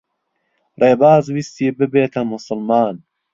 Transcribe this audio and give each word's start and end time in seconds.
ڕێباز 0.81 1.25
ویستی 1.35 1.67
ببێتە 1.77 2.21
موسڵمان. 2.29 2.95